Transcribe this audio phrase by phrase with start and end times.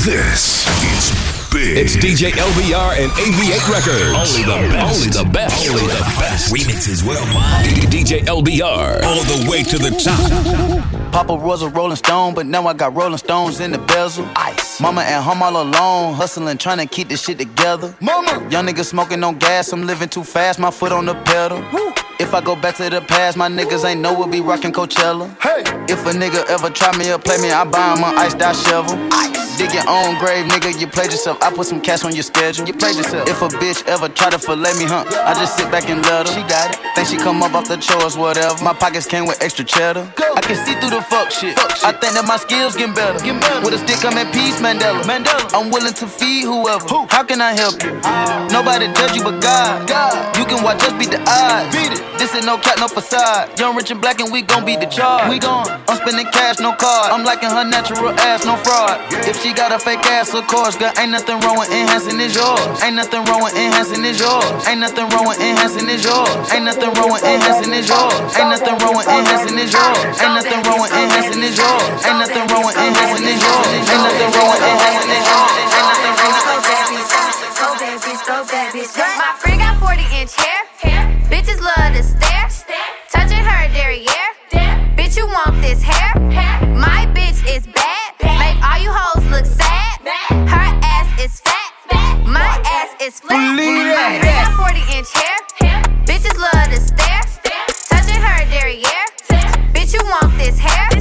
[0.00, 1.76] This is big.
[1.76, 4.16] It's DJ LBR and AV8 Records.
[4.16, 4.96] Only the best.
[4.96, 5.68] Only the best.
[5.68, 6.54] Only the best.
[6.54, 7.66] Remixes worldwide.
[7.92, 9.02] DJ LBR.
[9.02, 11.12] All the way to the top.
[11.12, 14.26] Papa was a Rolling Stone, but now I got Rolling Stones in the bezel.
[14.36, 14.80] Ice.
[14.80, 17.94] Mama at home all alone, hustling, trying to keep this shit together.
[18.00, 18.48] Mama.
[18.50, 21.62] Young niggas smoking on gas, I'm living too fast, my foot on the pedal.
[21.74, 21.92] Woo.
[22.20, 25.26] If I go back to the past, my niggas ain't know we'll be rocking Coachella.
[25.40, 25.64] Hey.
[25.88, 28.54] If a nigga ever try me or play me, I buy him an ice out
[28.56, 28.92] shovel.
[29.10, 29.56] Ice.
[29.56, 31.36] Dig your own grave, nigga, you played yourself.
[31.42, 32.66] I put some cash on your schedule.
[32.66, 33.28] You played yourself.
[33.28, 35.04] If a bitch ever try to fillet me, huh?
[35.24, 36.32] I just sit back and let her.
[36.32, 36.80] She got it.
[36.94, 38.62] Think she come up off the chores, whatever.
[38.62, 40.12] My pockets came with extra cheddar.
[40.16, 40.32] Go.
[40.36, 41.56] I can see through the fuck shit.
[41.56, 41.84] fuck shit.
[41.84, 43.18] I think that my skills getting better.
[43.24, 43.64] Get better.
[43.64, 45.00] With a stick, I'm at peace, Mandela.
[45.04, 45.48] Mandela.
[45.56, 46.84] I'm willing to feed whoever.
[46.88, 47.06] Who?
[47.10, 47.96] How can I help you?
[48.04, 49.88] Uh, Nobody judge you but God.
[49.88, 50.36] God.
[50.36, 51.72] You can watch us beat the odds.
[51.76, 52.09] Beat it.
[52.18, 53.58] This ain't no cat, no facade.
[53.58, 55.28] Young, rich, and black, and we gon' be the charge.
[55.30, 57.12] We gon' I'm spending cash, no card.
[57.12, 58.98] I'm liking her natural ass, no fraud.
[59.28, 62.34] If she got a fake ass, of course, girl, ain't nothing wrong with enhancing is
[62.34, 62.60] yours.
[62.82, 64.44] Ain't nothing wrong with enhancing is yours.
[64.66, 66.52] Ain't nothing wrong with enhancing is yours.
[66.52, 68.38] Ain't nothing wrong with enhancing is yours.
[68.38, 70.20] Ain't nothing wrong with enhancing is yours.
[70.20, 72.06] Ain't nothing wrong with enhancing is yours.
[72.06, 73.70] Ain't nothing wrong with enhancing is yours.
[73.90, 75.50] Ain't nothing wrong with enhancing is yours.
[75.60, 77.12] Ain't nothing wrong with enhancing is yours babies,
[77.60, 78.92] go babies, go babies.
[78.96, 79.18] bitch.
[79.18, 80.64] my friend got 40 inch hair.
[80.80, 81.02] hair.
[81.28, 82.48] Bitches love to stare.
[82.48, 82.90] stare.
[83.12, 84.28] Touching her derriere.
[84.50, 84.76] Dare.
[84.96, 86.10] Bitch, you want this hair?
[86.32, 86.66] hair.
[86.74, 88.14] My bitch is bad.
[88.20, 88.38] bad.
[88.40, 90.00] Make all you hoes look sad.
[90.04, 90.48] Bad.
[90.48, 91.72] Her ass is fat.
[91.90, 92.26] Bad.
[92.26, 93.56] My ass is flat.
[93.56, 95.38] Believe my friend got 40 inch hair.
[95.60, 95.82] hair.
[96.08, 97.22] Bitches love to stare.
[97.28, 97.66] stare.
[97.90, 99.04] Touching her derriere.
[99.28, 99.52] Dare.
[99.74, 100.99] Bitch, you want this hair?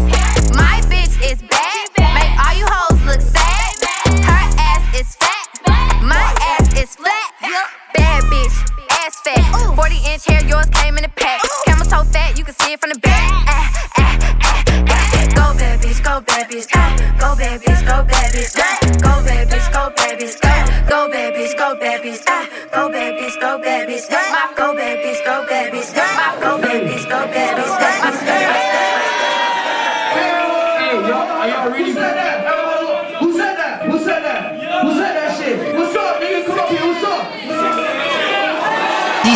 [7.50, 8.58] Bad bitch,
[8.92, 9.76] ass fat.
[9.76, 11.10] 40 inch hair, yours came in a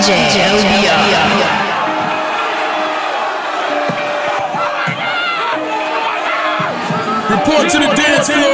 [0.03, 0.11] Report
[7.71, 8.52] to the dance floor.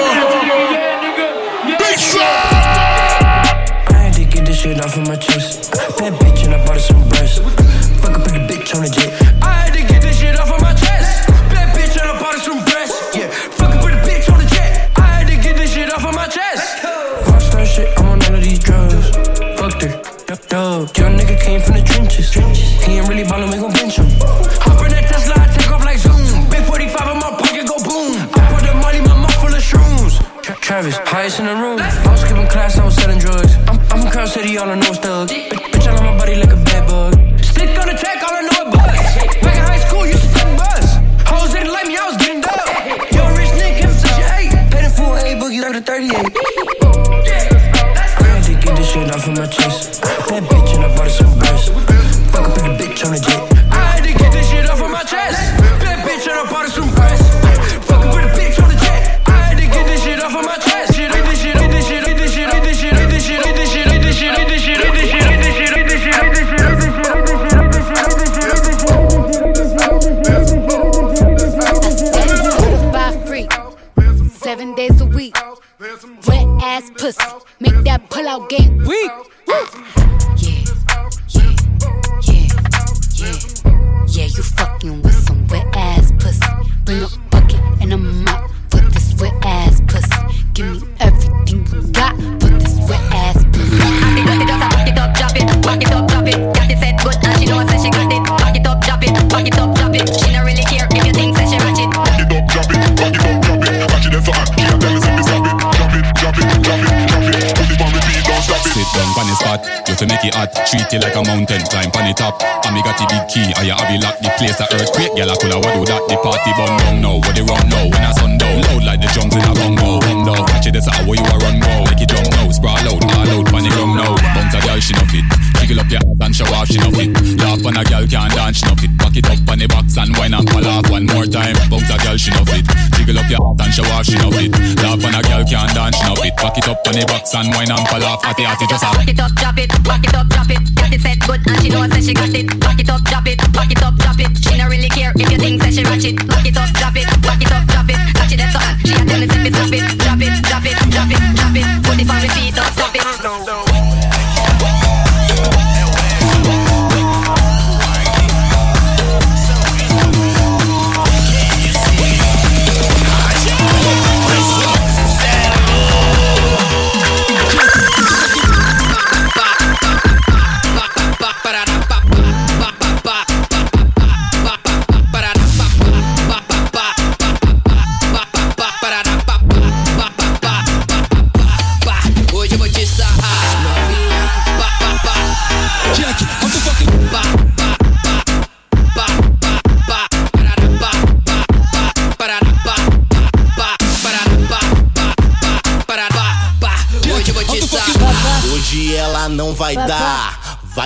[110.70, 112.38] Treat it like a mountain, climb on the top.
[112.62, 115.18] And me got the big key, I have it lock the place a earthquake.
[115.18, 116.06] Girl, I coulda what do that?
[116.06, 117.90] The party bun down now, what they run now?
[117.90, 119.98] When I sundown, loud like the drums in a bongo.
[120.30, 121.74] Down, catch it, that's how you a run go.
[121.90, 124.14] Make it jump now, sprawl out, all out, the ground now.
[124.38, 125.26] Bounce a girl, she know fit.
[125.58, 127.18] Jiggle up your ass and show off, she know fit.
[127.42, 128.94] Laugh on a girl can't dance, she know fit.
[129.10, 131.58] Cock it up on the box and why not fall off one more time.
[131.66, 132.62] Bounce a girl, she know it.
[132.94, 134.54] Jiggle up your ass and show off, she know it.
[134.86, 136.38] Laugh on a girl can't dance, she know it.
[136.38, 138.22] Cock it up on the box and why not fall off.
[138.22, 138.94] Atty atty just a.
[138.94, 139.74] Cock it up, drop it.
[139.82, 140.62] Cock it up, drop it.
[140.78, 142.46] Got it set good and she knows that she got it.
[142.62, 143.42] Cock it up, drop it.
[143.50, 144.30] Cock it up, drop it.
[144.46, 146.14] She not really care if you think that she ratchet.
[146.30, 147.10] Cock it up, drop it.
[147.26, 147.98] Cock it up, drop it.
[148.14, 150.78] Got it so hot, she a tell me to stop it, drop it, drop it,
[150.94, 151.66] drop it, drop it.
[151.82, 153.02] Put it on repeat, don't stop it.
[153.26, 153.89] No.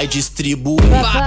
[0.04, 0.84] Vai distribuir.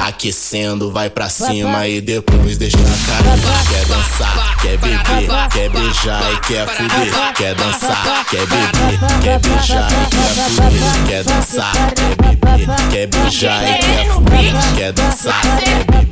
[0.06, 3.40] Aquecendo, vai pra cima e depois deixa cair.
[3.68, 7.32] Quer dançar, quer beber, quer beijar e quer fuder.
[7.34, 11.06] Quer dançar, quer beber, quer beijar e quer fuder.
[11.06, 14.52] Quer dançar, quer beber, quer beijar e quer fuder.
[14.76, 16.06] Quer dançar, quer beber,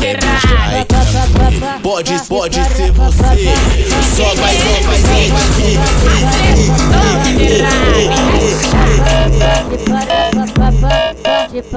[0.00, 1.80] quer beijar e quer fuder.
[1.82, 3.54] Pode, pode ser você,
[4.16, 5.12] só vai, só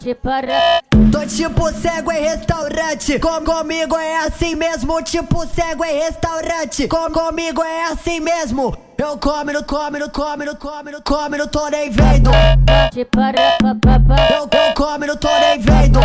[0.00, 1.10] ser aqui.
[1.10, 3.18] Tô tipo cego em restaurante.
[3.18, 5.02] Com comigo é assim mesmo.
[5.02, 6.88] Tipo cego em restaurante.
[6.88, 8.76] Com comigo é assim mesmo.
[8.98, 12.30] Eu come, no come, no come, no come, no come, não tô nem vendo.
[14.30, 16.00] Eu, eu come, no tô nem vendo.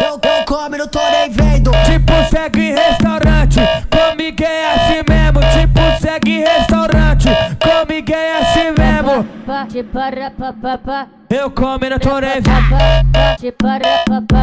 [0.00, 1.72] Eu, eu come, no tô nem vendo.
[1.84, 3.58] Tipo cego em restaurante.
[3.90, 5.40] Comigo é assim mesmo.
[5.52, 7.28] Tipo cego em restaurante.
[7.28, 7.91] Assim
[9.52, 10.32] papá, te para.
[11.28, 12.42] Eu come na tua neve.
[13.38, 14.40] Te para papá,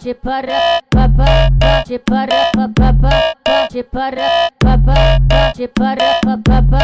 [0.00, 1.48] te para papa,
[1.84, 3.34] te para papá,
[3.68, 5.18] te para papa,
[5.56, 6.80] te para papá,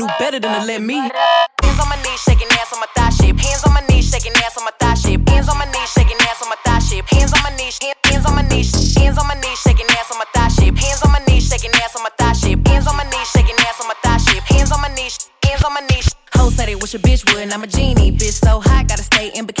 [0.01, 0.97] knew better than to let me.
[0.97, 3.37] Hands on my knees, shaking ass on my thigh shit.
[3.37, 5.29] Hands on my knees, shaking ass on my thigh shit.
[5.29, 7.05] Hands on my knees, shaking ass on my thigh shit.
[7.05, 7.77] Hands on my knees,
[8.09, 10.73] hands on my knees, hands on my knees, shaking ass on my thigh shit.
[10.77, 12.67] Hands on my knees, shaking ass on my thigh shit.
[12.67, 14.43] Hands on my knees, shaking ass on my thigh shit.
[14.43, 16.15] Hands on my knees, hands on my knees.
[16.33, 18.11] Hoes said they wish a bitch would, and I'm a genie.
[18.11, 19.60] Bitch so hot, gotta stay in bikinis.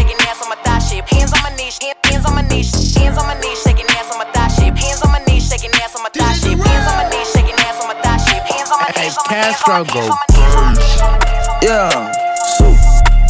[0.01, 1.03] shaking ass on my thigh shit.
[1.09, 4.17] Hands on my knees, hands on my knees, hands on my knees, shaking ass on
[4.17, 4.73] my thigh shit.
[4.77, 6.57] Hands on my knees, shaking ass on my thigh shit.
[6.57, 8.41] Hands on my knees, shaking ass on my thigh shit.
[8.49, 10.03] Hands on my knees, Castro go
[11.61, 12.11] Yeah,
[12.57, 12.65] so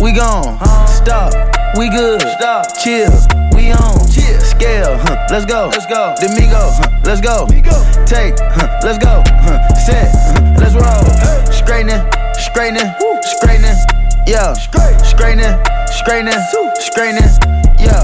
[0.03, 0.55] we gone.
[0.87, 1.33] Stop,
[1.77, 2.21] we good.
[2.39, 3.11] Stop, chill,
[3.55, 3.99] we on.
[4.07, 5.67] Chill, scale, huh, let's go.
[5.73, 6.15] Let's go.
[6.23, 7.47] Domingo, huh, let's go.
[8.07, 9.23] Take, huh, let's go.
[9.43, 11.03] Huh, set, huh, let's roll.
[11.51, 12.01] Straightening,
[12.39, 12.91] straightening,
[13.23, 14.00] straightening.
[14.27, 15.57] Yeah, straightening,
[15.89, 16.33] straightening,
[16.79, 17.29] straightening.
[17.79, 18.03] Yeah,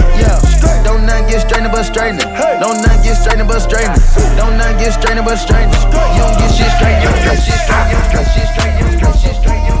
[0.17, 2.27] Yeah, don't none get straightening but straightening.
[2.59, 4.01] Don't none get straightening but straightening.
[4.37, 5.75] Don't none get straightening but straightening.
[6.15, 8.73] You don't get shit straight, you don't get shit straight, you don't get shit straight,
[8.77, 9.80] you don't get shit straight, you don't get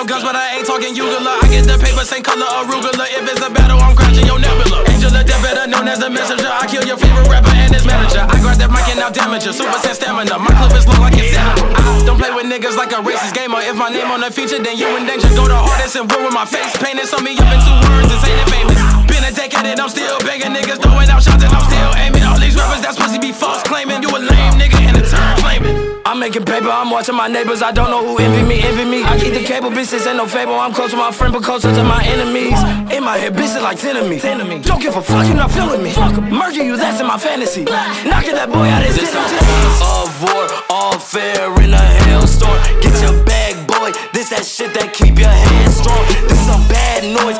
[0.00, 1.44] No guns, but I ain't talking Ugula.
[1.44, 3.04] I get the paper, same color arugula.
[3.12, 4.80] If it's a battle, I'm crashing your nebula.
[4.88, 6.48] Angela Death, better known as the messenger.
[6.48, 8.24] I kill your favorite rapper and his manager.
[8.24, 9.52] I grab that mic and now damage you.
[9.52, 10.40] Super sense stamina.
[10.40, 11.68] My clip is long like it's senator.
[11.76, 13.60] I don't play with niggas like a racist gamer.
[13.60, 15.28] If my name on the feature, then you in danger.
[15.36, 17.04] Go the hardest and ruin my face painted.
[17.04, 18.80] So me up in two words, this ain't it famous.
[19.04, 22.24] Been a decade and I'm still begging niggas, throwing out shots and I'm still aiming.
[22.24, 24.00] All these rappers that's supposed to be false claiming.
[24.00, 25.89] You a lame nigga and a turn claiming.
[26.04, 27.62] I'm making paper, I'm watching my neighbors.
[27.62, 29.04] I don't know who envy me, envy me.
[29.04, 30.54] I keep the cable, bitches ain't no fable.
[30.54, 32.58] I'm close to my friend, but closer to my enemies.
[32.90, 34.18] In my head, bitches like ten of me.
[34.62, 35.92] Don't give a fuck, you're not feeling me.
[35.92, 37.64] Fuck, murder you, that's in my fantasy.
[37.64, 39.14] Knocking that boy out his This.
[39.14, 42.56] Of war, all fair in a hailstorm.
[42.80, 43.92] Get your bag, boy.
[44.12, 46.00] This that shit that keep your hands strong.
[46.28, 47.38] This some bad noise.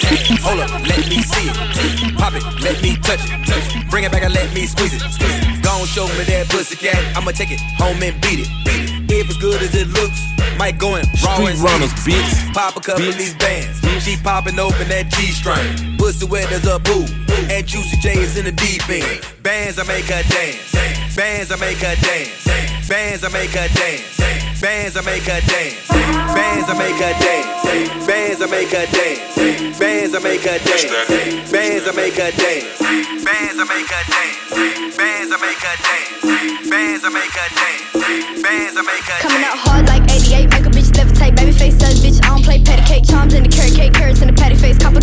[0.00, 0.40] Bitch.
[0.40, 2.16] Hold up, let me see it.
[2.16, 3.46] Pop it, let me touch it.
[3.46, 5.02] touch Bring it back and let me squeeze it.
[5.62, 6.96] Gon' show me that pussy cat.
[7.16, 8.48] I'ma take it home and beat it.
[9.10, 10.20] If it's good as it looks,
[10.58, 12.16] might go in raw Street and runners, sneak.
[12.16, 12.54] bitch.
[12.54, 13.80] Pop a couple of these bands.
[14.02, 15.98] She popping open that G string.
[15.98, 17.25] Pussy wet as a boo.
[17.36, 19.20] And Juicy J is in the deep end.
[19.42, 20.72] Bands I make her dance.
[21.14, 22.88] Bands I make her dance.
[22.88, 24.16] Bands I make her dance.
[24.60, 25.76] Bands I make her dance.
[26.32, 28.06] Bands I make her dance.
[28.08, 29.78] Bands I make her dance.
[29.78, 31.50] Bands I make her dance.
[31.52, 32.80] Bands I make her dance.
[33.20, 34.96] Bands I make her dance.
[34.96, 36.68] Bands I make her dance.
[36.70, 38.42] Bands I make her dance.
[38.42, 39.22] Bands I make her dance.
[39.22, 41.36] Coming out hard like 88, make a bitch levitate.
[41.36, 43.04] Baby face says, bitch, I don't play patty cake.
[43.04, 44.78] Charms in the carrot cake, carrots in the patty face.
[44.78, 44.94] Cop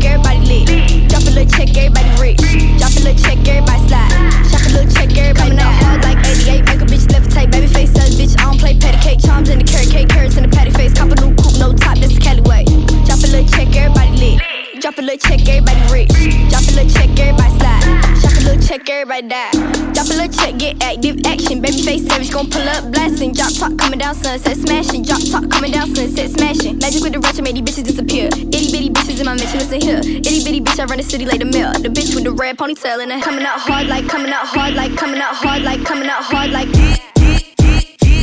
[0.00, 1.08] check, everybody lit.
[1.08, 2.40] Drop a little check, everybody rich.
[2.78, 4.10] Drop a little check, everybody slide.
[4.50, 7.50] Shop a little check, everybody Coming out hard like 88, make a bitch levitate.
[7.50, 9.20] Baby face says, bitch, I don't play patty cake.
[9.20, 10.94] Charms in the carrot cake, carrots in the patty face.
[10.94, 12.64] Cop a new coupe, no top, this is Cali way.
[13.06, 14.59] Drop a little check, everybody lit.
[14.80, 16.08] Drop a little check, everybody rich.
[16.48, 17.84] Drop a little check, everybody slide.
[18.16, 19.50] Shop a little check, everybody die.
[19.92, 21.60] Drop a little check, get active, action.
[21.60, 23.34] Baby face savage, gon' pull up, blasting.
[23.34, 25.02] Drop top coming down, sunset smashing.
[25.02, 26.78] Drop top coming down, sunset smashing.
[26.78, 28.28] Magic with the ratchet, made these bitches disappear.
[28.28, 29.98] Itty bitty bitches in my mission, listen here.
[29.98, 31.72] Itty bitty bitch, I run the city like the mill.
[31.72, 34.72] The bitch with the red ponytail and it coming out hard like, coming out hard
[34.72, 36.68] like, coming out hard like, coming out hard like.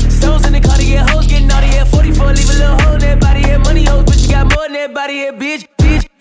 [0.09, 2.93] Stones in the car to get hoes, getting naughty at 44, leave a little hole
[2.95, 5.67] in that body, yeah, money hoes, but you got more than that body, yeah, bitch,
[5.77, 6.16] bitch.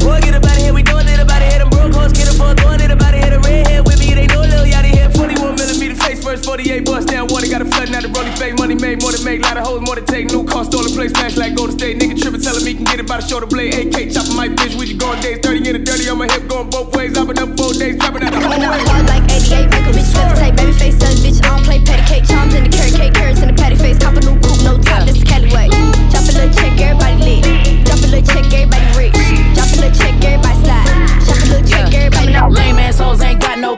[0.00, 2.26] Boy, get about it here, we doing it about it here, them broke hoes, get
[2.26, 5.14] it for throwing it about it the redhead with me, they know Lil Yachty head,
[5.14, 8.58] 41 millimeter face first, 48 bust down water, got a flooding out the rolling fake,
[8.58, 11.12] money made, more than make, lot of hoes, more than take, new car, stolen place,
[11.12, 13.76] smash like Golden State, nigga tripping, telling me can get it by the shoulder blade,
[13.76, 16.48] AK chopping my bitch, we just going days, 30 in the dirty on my hip,
[16.48, 18.88] going both ways, I've been up four days, dropping out the whole out way.
[18.88, 20.56] hard like 88, make a bitch levitate.
[20.56, 22.24] Baby face done, bitch, I don't play patty cake.
[22.26, 23.98] Charms in the carrot cake, carrots in the patty face.
[23.98, 24.39] Cop a new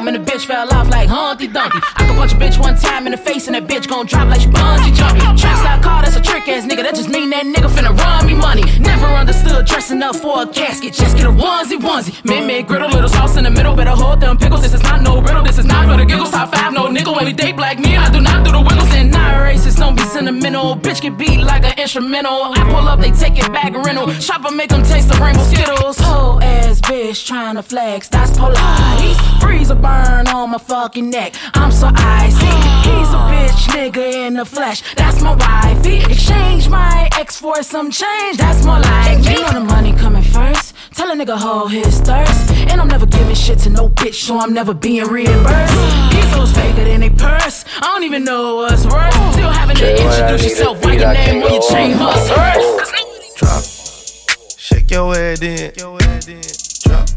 [0.00, 0.22] clout, man.
[0.22, 1.78] The bitch fell off like Humpty Dumpty.
[1.96, 4.28] I can punch a bitch one time in the face and that bitch gon' drop
[4.28, 5.36] like she bungee jumping.
[5.38, 6.82] Style car, that's a trick ass nigga.
[6.82, 8.64] That just mean that nigga finna run me money.
[8.78, 10.94] Never understood dressing up for a casket.
[10.94, 12.24] Just get a onesie onesie.
[12.24, 13.74] Mid mid griddle, little sauce in the middle.
[13.74, 14.62] Better hold them pickles.
[14.62, 15.42] This is not no riddle.
[15.42, 16.30] This is not for the giggles.
[16.30, 17.14] Top five, no nickel.
[17.14, 18.90] When we date black me, I do not do the wiggles.
[18.92, 20.76] And not racist, don't be sentimental.
[20.76, 22.52] Bitch can beat like an instrumental.
[22.56, 24.10] I pull up, they take it back rental.
[24.12, 25.98] Shopper make them taste the rainbow skittles.
[25.98, 28.08] Whole ass bitch trying to flex.
[28.08, 29.40] That's Pilates.
[29.40, 31.34] Freeze a burn on my fucking neck.
[31.54, 32.54] I'm so icy.
[32.86, 34.78] He's a bitch nigga in the flesh.
[34.94, 35.98] That's my wifey.
[36.12, 38.36] Exchange my ex for some change.
[38.36, 39.32] That's more like me.
[39.32, 40.74] You know the money coming first.
[40.94, 42.50] Tell a nigga hold his thirst.
[42.70, 45.80] And I'm never giving shit to no bitch, so I'm never being reimbursed.
[46.12, 47.64] These hoes faker than they purse.
[47.76, 49.14] I don't even know what's worth.
[49.34, 50.84] Still having to introduce yourself.
[50.84, 52.62] Write your name on your chain must hurt.
[53.36, 53.62] Drop.
[54.66, 55.72] Shake your head in.
[56.84, 57.08] Drop.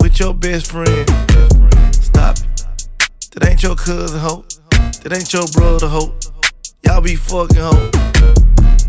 [0.00, 1.65] With your best friend.
[2.16, 2.66] Stop it.
[3.34, 4.42] That ain't your cousin, ho.
[5.02, 6.14] That ain't your brother, ho.
[6.82, 7.90] Y'all be fucking, ho.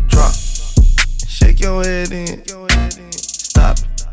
[0.08, 0.32] Drop.
[1.28, 2.42] Shake your head in.
[3.12, 4.06] Stop it.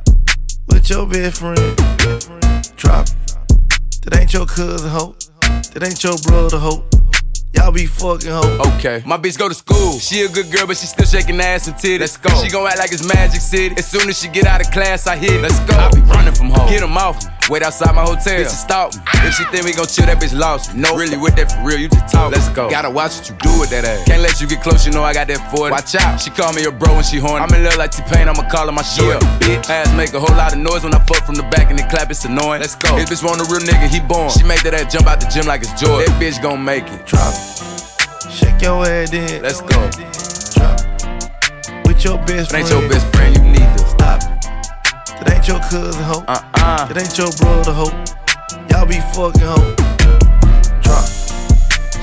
[0.68, 1.56] With your best friend.
[2.76, 3.08] Drop.
[4.04, 5.16] That ain't your cousin, ho.
[5.72, 6.84] That ain't your brother, ho.
[7.54, 8.76] Y'all be fucking, ho.
[8.76, 9.02] Okay.
[9.06, 9.98] My bitch go to school.
[9.98, 12.00] She a good girl, but she still shaking ass and titties.
[12.02, 12.36] Let's go.
[12.44, 13.76] She gon' act like it's Magic City.
[13.78, 15.42] As soon as she get out of class, I hit.
[15.42, 15.74] Let's go.
[15.78, 16.68] I be running from home.
[16.68, 17.32] Get 'em off me.
[17.50, 18.42] Wait outside my hotel.
[18.42, 19.02] Bitch, stalk me.
[19.22, 20.82] If she think we gon' chill, that bitch lost me.
[20.82, 22.32] No, really with that for real, you just talk.
[22.32, 22.70] Let's go.
[22.70, 24.06] Gotta watch what you do with that ass.
[24.06, 25.70] Can't let you get close, you know I got that 40.
[25.72, 26.18] Watch out.
[26.20, 27.46] She call me a bro when she horny.
[27.46, 29.22] I'm in love like T-Pain, I'ma call her my shit.
[29.42, 29.70] bitch.
[29.70, 31.84] Ass make a whole lot of noise when I fuck from the back and the
[31.86, 32.62] clap, it's annoying.
[32.62, 32.98] Let's go.
[32.98, 34.30] If This bitch want a real nigga, he born.
[34.34, 36.02] She make that ass jump out the gym like it's joy.
[36.02, 37.06] That bitch gon' make it.
[37.06, 37.34] Drop.
[38.34, 39.42] Shake your head in.
[39.46, 39.78] Let's go.
[40.58, 40.82] Drop.
[41.86, 42.66] With your best That friend.
[42.66, 44.05] ain't your best friend, you need to Stop
[45.20, 45.26] it.
[45.26, 46.24] That ain't your cousin, ho.
[46.28, 46.86] Uh-uh.
[46.88, 47.90] That ain't your brother, ho.
[48.70, 49.76] Y'all be fucking, ho.
[50.82, 51.06] Drop.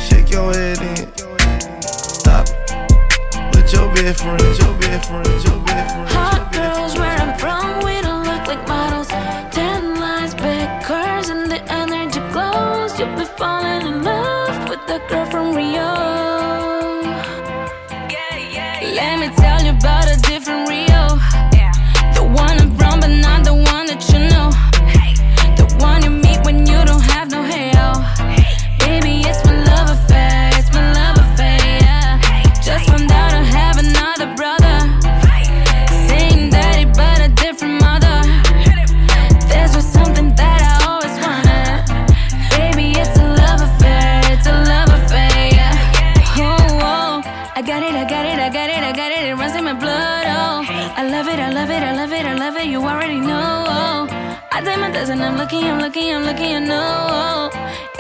[0.01, 1.13] Shake your head in.
[1.83, 2.57] Stop it.
[3.55, 4.41] With your best friend.
[4.41, 5.27] Your best friend.
[5.45, 6.09] Your best friend.
[6.11, 7.82] Hot girls where I'm from,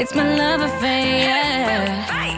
[0.02, 1.86] It's my love affair.
[1.86, 2.31] Yeah.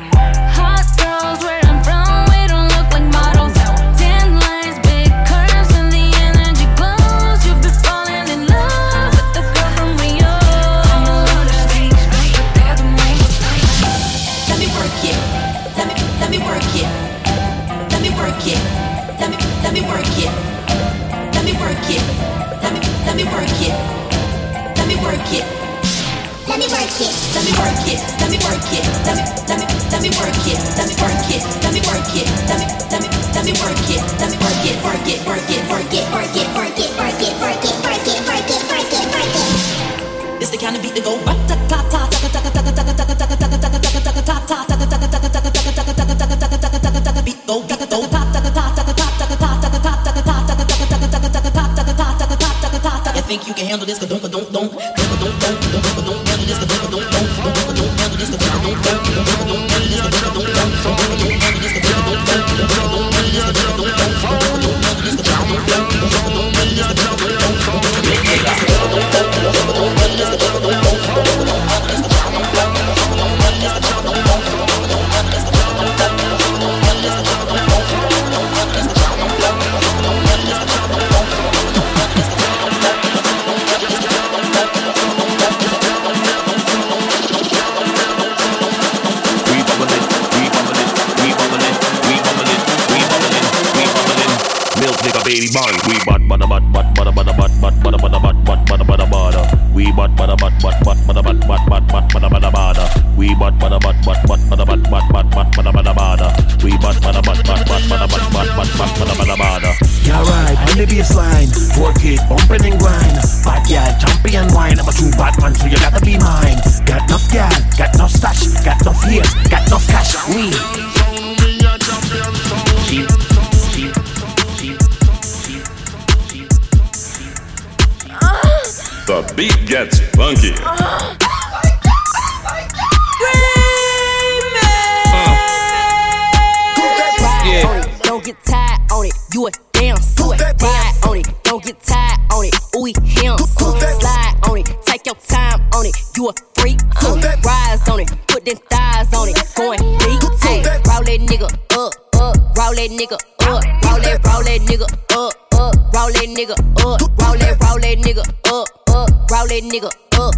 [145.53, 145.97] On it.
[146.17, 147.15] You a freak too.
[147.45, 149.37] Rise on it, put them thighs on it.
[149.57, 150.61] Going deep too.
[150.89, 152.37] Roll that nigga up, up.
[152.57, 153.65] Roll that nigga up.
[153.85, 155.75] Roll that, roll that nigga up, up.
[155.95, 157.01] Roll that nigga up.
[157.21, 159.31] Roll that, roll that nigga up, up.
[159.31, 160.35] Roll that nigga up.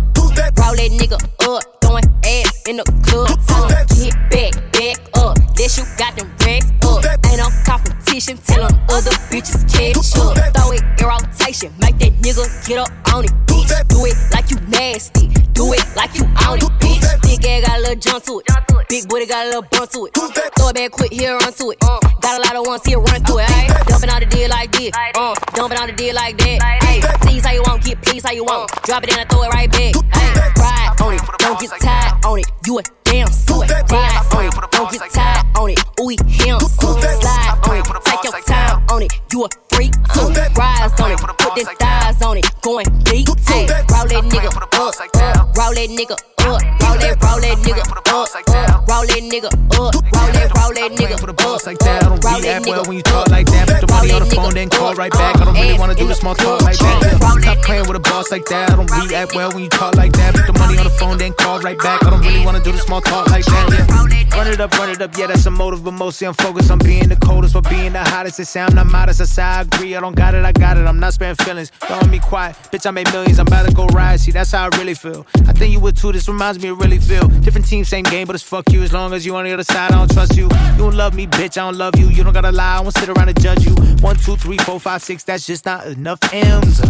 [0.59, 1.63] Roll that nigga up.
[1.81, 3.31] Throwing ass in the club.
[3.31, 5.37] 'em uh, get back, back up.
[5.57, 6.36] This you got them
[8.17, 8.39] competition.
[8.39, 10.55] Tell them other bitches catch up.
[10.55, 11.73] Throw it in rotation.
[11.81, 13.89] Make that nigga get up on it, bitch.
[13.89, 15.29] Do it like you nasty.
[15.53, 17.23] Do it like you on it, bitch.
[17.23, 18.47] Big ass got a little jump to it.
[18.89, 20.15] Big booty got a little bump to it.
[20.15, 21.81] Throw it back quick, here, run to it.
[21.81, 23.47] Got a lot of ones here, run to it.
[23.47, 24.93] Ayy, dumping on the deal like this.
[25.17, 26.61] Uh, dumping on the deal like that.
[26.83, 28.71] Ayy, tease how you want, get please how you want.
[28.85, 29.95] Drop it in and throw it right back.
[29.95, 32.47] Ayy, ride on it, don't get tired on it.
[32.65, 33.69] You a damn suit.
[33.69, 35.81] Ride on it, don't get tired on it.
[36.01, 36.61] Ooh, him.
[36.61, 37.36] Slide
[41.57, 42.47] put them thighs on it.
[42.63, 43.33] Going deep too.
[43.33, 45.57] Roll that nigga up, up.
[45.57, 46.21] Roll that nigga up.
[46.41, 46.59] Roll
[46.99, 48.13] that, roll that nigga up, up.
[48.89, 49.79] Roll that nigga up.
[49.79, 51.46] Roll that, roll that nigga up.
[51.65, 52.05] Like that.
[52.05, 53.69] I don't react well when you talk like that.
[53.69, 55.37] Put the money on the phone, then call right back.
[55.37, 57.41] I don't really wanna do the small talk like that.
[57.41, 58.71] Stop playing with a boss like that.
[58.71, 60.35] I don't react well when you talk like that.
[60.35, 62.05] Put the money on the phone, then call right back.
[62.05, 63.71] I don't really wanna do the small talk like that.
[63.71, 64.17] Yeah.
[64.37, 65.17] Run it up, run it up.
[65.17, 68.05] Yeah, that's a motive, but mostly I'm focused on being the coldest or being the
[68.05, 68.39] hottest.
[68.41, 69.21] It sound I'm not modest.
[69.21, 69.97] I say I agree.
[69.97, 70.85] I don't got it, I got it.
[70.87, 71.71] I'm not sparing feelings.
[71.89, 72.57] Don't me quiet.
[72.73, 73.39] Bitch, I made millions.
[73.39, 74.21] I'm about to go ride.
[74.21, 75.27] See, that's how I really feel.
[75.47, 76.13] I think you would too.
[76.13, 77.29] This reminds me of really feel.
[77.29, 78.83] Different team, same game, but it's fuck you.
[78.83, 80.45] As long as you on the other side, I don't trust you.
[80.45, 81.46] You don't love me, bitch.
[81.47, 82.09] I don't love you.
[82.09, 82.79] You don't gotta lie.
[82.79, 83.73] I won't sit around and judge you.
[84.01, 85.23] One, two, three, four, five, six.
[85.23, 86.81] That's just not enough M's.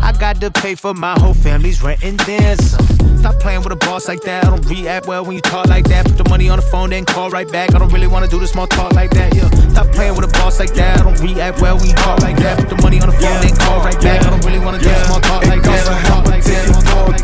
[0.00, 2.18] I got to pay for my whole family's rent and
[2.58, 2.86] some.
[3.18, 4.46] Stop playing with a boss like that.
[4.46, 6.06] I don't react well when you talk like that.
[6.06, 7.74] Put the money on the phone, then call right back.
[7.74, 9.34] I don't really wanna do the small talk like that.
[9.34, 9.50] Yeah.
[9.68, 11.00] Stop playing with a boss like that.
[11.00, 12.58] I don't react well when you talk like that.
[12.58, 14.24] Put the money on the phone, then call right back.
[14.24, 15.84] I don't really wanna do the small talk like that.
[16.06, 16.84] Talk like that.
[16.86, 17.16] Talk like.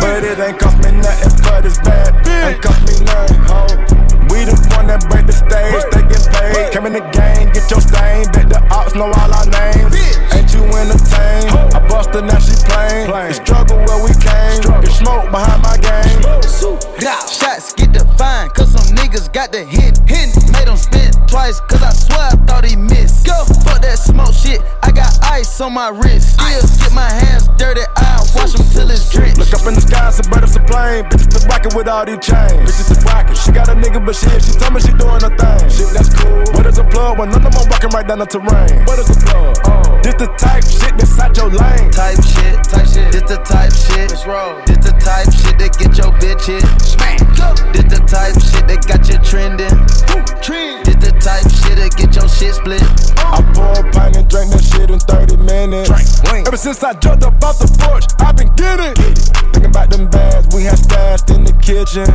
[0.00, 2.26] But it ain't cost me nothing but it's bad.
[2.26, 3.95] Ain't cost me nothing, ho.
[4.36, 6.68] We the one that break the stage, they get paid.
[6.68, 8.28] Come in the game, get your stain.
[8.36, 9.96] Bet the ops know all our names.
[10.36, 11.56] Ain't you entertained?
[11.72, 13.08] I busted, now she plain.
[13.08, 14.60] The struggle where we came.
[14.84, 16.20] Get smoke behind my game.
[17.32, 19.96] Shots get defined, cause some niggas got the hit.
[20.04, 20.36] hit.
[20.52, 23.24] Made them spin twice, cause I swear I thought he missed.
[23.24, 24.75] Go, fuck that smoke shit, I got
[25.36, 26.40] ice on my wrist.
[26.40, 29.36] Still get my hands dirty, I wash them till it's drenched.
[29.36, 31.04] Look up in the sky, some birds are plane.
[31.12, 32.64] Bitches been rockin' with all these chains.
[32.64, 33.36] Bitches been rockin'.
[33.36, 35.60] She got a nigga, but shit, she told me she doing her thing.
[35.68, 36.40] Shit, that's cool.
[36.56, 38.80] What is a plug when none of them walking right down the terrain?
[38.88, 39.56] What is a plug?
[39.68, 40.00] Oh.
[40.00, 41.92] This the type shit that's out your lane.
[41.92, 43.12] Type shit, type shit.
[43.12, 44.08] This the type shit.
[44.08, 44.56] Let's roll.
[44.64, 46.64] This the type shit that get your bitch hit.
[46.80, 47.20] Smack.
[47.36, 47.52] Go.
[47.76, 49.76] This the type shit that got you trending.
[50.40, 50.86] Trend.
[50.86, 52.80] This the type shit that get your shit split.
[53.20, 56.22] I pour a pint and drink that shit in 30 minutes.
[56.46, 58.94] Ever since I jumped up off the porch, I've been getting.
[59.50, 62.06] Thinking about them bags we had stashed in the kitchen.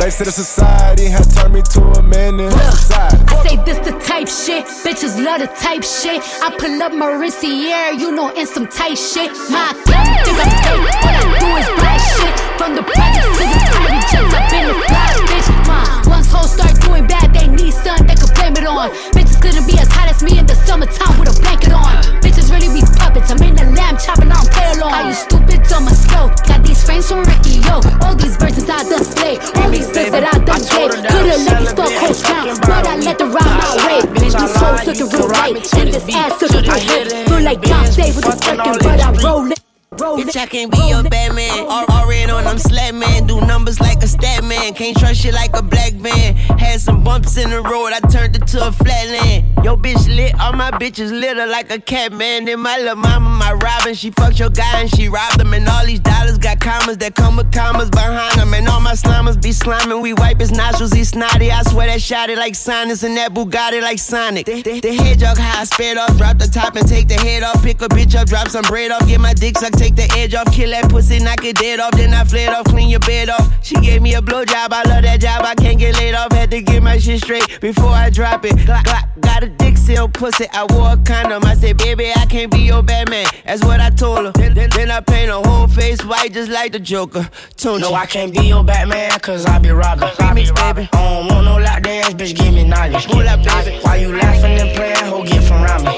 [0.00, 2.54] They said the society has turned me to a menace.
[2.92, 3.10] I
[3.44, 6.22] say this the type shit, bitches love the type shit.
[6.40, 9.30] I pull up my Rinciere, you know, in some tight shit.
[9.50, 12.34] My account think I'm fake, What I do is buy shit.
[12.56, 15.48] From the project to the private jets, I've been a fly bitch.
[15.66, 17.33] My once hoes start doing bad,
[17.64, 18.92] need something they could blame it on.
[19.16, 21.96] Bitches couldn't be as hot as me in the summertime with a blanket on.
[22.20, 24.92] Bitches really be puppets, I'm in the lamb chopping on pale on.
[24.92, 26.28] Are you stupid, dumb or slow?
[26.44, 27.80] Got these frames from Ricky, yo.
[28.04, 30.92] All these verses I done slay, all these things that I done gave.
[31.08, 33.98] Could've let these fuck hoes down, but I let them ride my way.
[34.20, 37.28] These hoes looking real right, and this ass looking real hip.
[37.28, 39.63] Feel like say with the second, but I roll it.
[39.96, 41.66] Bitch, I can't be your Batman.
[42.08, 43.26] Red on them slap man.
[43.26, 44.74] Do numbers like a stat man.
[44.74, 46.36] Can't trust you like a black man.
[46.58, 49.64] Had some bumps in the road, I turned it to a flatland.
[49.64, 52.44] Yo, bitch lit, all my bitches litter like a cat man.
[52.44, 55.54] Then my little mama, my Robin, she fucked your guy and she robbed him.
[55.54, 58.52] And all these dollars got commas that come with commas behind them.
[58.52, 61.50] And all my Bahamas be sliming, we wipe his nostrils, he snotty.
[61.50, 64.44] I swear that shot it like sinus and that Bugatti like Sonic.
[64.44, 67.62] The, the, the hedgehog high, spit off, drop the top and take the head off.
[67.62, 70.34] Pick a bitch up, drop some bread off, get my dick sucked, take the edge
[70.34, 71.92] off, kill that pussy, knock it dead off.
[71.92, 73.46] Then I fled off, clean your bed off.
[73.62, 76.32] She gave me a blowjob, I love that job, I can't get laid off.
[76.32, 78.56] Had to get my shit straight before I drop it.
[78.56, 81.44] Glock, glock, got a dick seal pussy, I wore a condom.
[81.44, 83.26] I said, baby, I can't be your Batman.
[83.44, 84.32] That's what I told her.
[84.32, 87.28] Then, then, then I paint her whole face white just like the Joker.
[87.56, 87.80] Tunechi.
[87.80, 90.08] No, I can't be your Batman, cause I be robbing.
[90.08, 90.88] Remix, baby.
[90.92, 93.06] I don't want no lock dance, bitch, give me knowledge.
[93.06, 93.78] Pull up, baby.
[93.82, 95.92] Why you laughing and playing, ho, get from around me.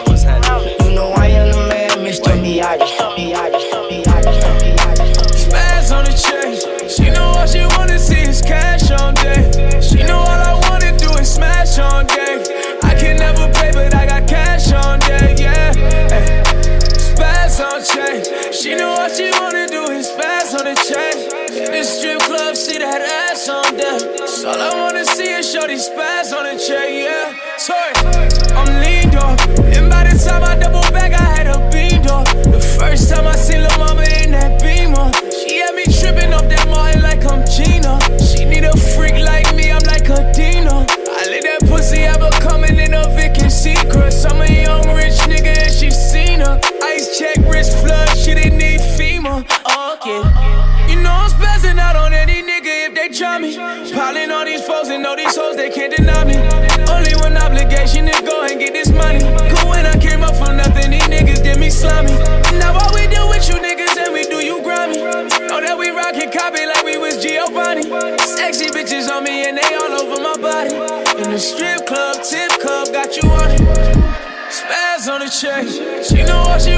[0.84, 2.86] You know I am the man, Miyagi.
[5.34, 6.54] Spaz on the chain.
[6.88, 9.80] She know all she wanna see is cash on day.
[9.80, 12.44] She know all I wanna do is smash on day.
[12.84, 15.72] I can never pay, but I got cash on day, yeah.
[16.12, 16.42] Ay.
[16.94, 18.52] Spaz on chain.
[18.52, 21.28] She know all she wanna do is spaz on the chain.
[21.72, 23.98] This strip club, see that ass on there.
[24.28, 27.34] So all I wanna see is show these spaz on the chain, yeah.
[27.58, 27.92] Sorry,
[28.54, 29.65] I'm leaned up.
[32.78, 36.68] First time I seen Lil' Mama in that beamer, she had me tripping off that
[36.68, 37.98] Martin like I'm Gina.
[38.20, 40.84] She need a freak like me, I'm like a Dino.
[40.84, 44.14] I let that pussy ever coming in a Vicky secret.
[44.28, 46.60] I'm a young rich nigga and she seen her.
[46.82, 49.44] Ice check, wrist flood, she didn't need FEMA.
[49.64, 50.20] Uh, okay.
[50.92, 53.56] You know I'm spazzing out on any nigga if they try me.
[53.56, 56.36] Piling all these foes and all these hoes, they can't deny me.
[56.92, 59.20] Only one obligation is go and get this money.
[59.54, 62.15] Cool when I came up from nothing, these niggas did me slimy.
[71.46, 73.60] Strip club, tip club, got you on it.
[74.50, 76.02] Spaz on the chain.
[76.02, 76.74] She know what she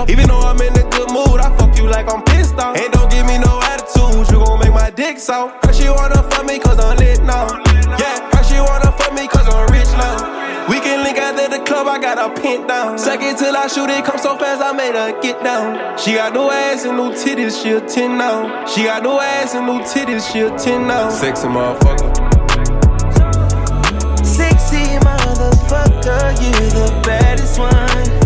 [0.00, 0.10] off.
[0.10, 2.76] Even though I'm in a good mood, I fuck you like I'm pissed off.
[2.76, 5.64] And don't give me no attitude, you gon' make my dick soft.
[5.64, 7.46] Her she wanna fuck me cause I'm lit now.
[8.00, 10.68] Yeah, her she wanna fuck me cause I'm rich now.
[10.68, 12.98] We can link after the club, I got her pinned down.
[12.98, 15.98] Second till I shoot it, come so fast, I made her get down.
[15.98, 18.64] She got no ass and no titties, she a 10 now.
[18.66, 21.10] She got no ass and no titties, she a 10 now.
[21.10, 22.10] Sexy motherfucker.
[24.24, 28.19] Sexy motherfucker, you the baddest one.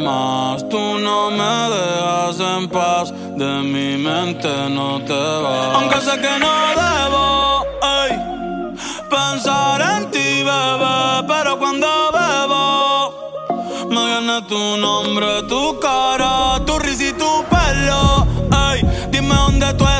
[0.00, 0.68] Más.
[0.68, 5.76] Tú no me dejas en paz, de mi mente no te vas.
[5.76, 7.64] Aunque sé que no debo
[8.00, 8.12] ey,
[9.08, 17.04] pensar en ti, bebé, pero cuando bebo me viene tu nombre, tu cara, tu risa
[17.04, 18.26] y tu pelo.
[18.72, 19.99] Ey, dime dónde tú estás,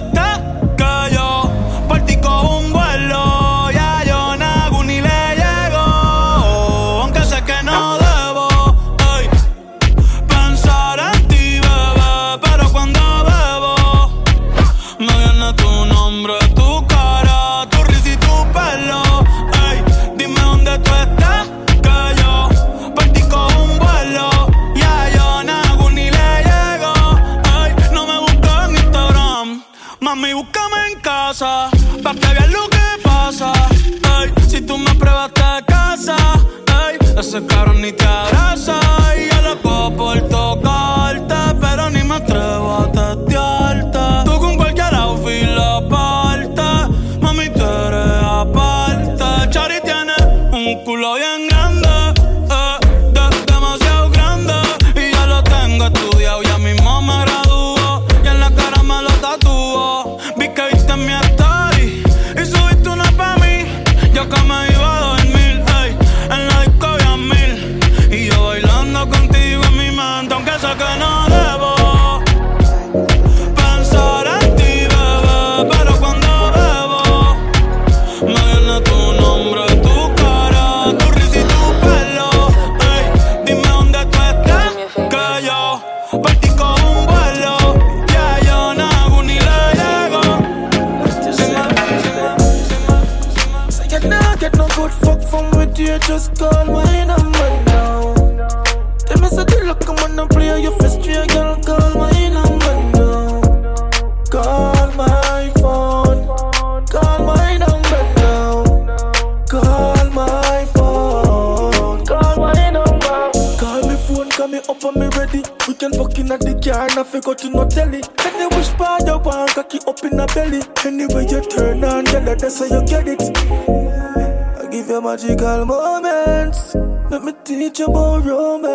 [125.22, 126.74] magical moments.
[127.10, 128.69] Let me teach you about romance.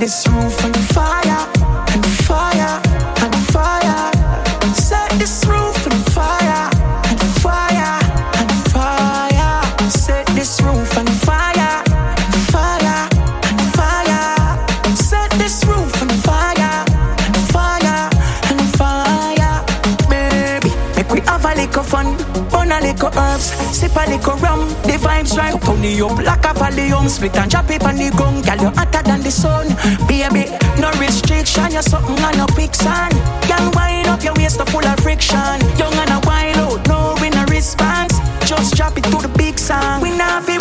[0.00, 1.39] This roof on fire,
[23.90, 24.68] sip a little rum.
[24.82, 27.08] The vibes right, it up like a volume.
[27.08, 29.68] Split and drop it on the gun, girl you hotter than the sun.
[30.06, 30.50] Baby,
[30.80, 33.14] no restriction, you're something on no quicksand.
[33.42, 35.60] Can wind up your waist full of friction.
[35.78, 38.18] Young and a wild out, no in a response.
[38.46, 40.02] Just drop it to the big sound.
[40.02, 40.58] We not fi